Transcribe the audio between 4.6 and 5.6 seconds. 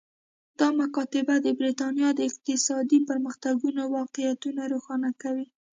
روښانه کوي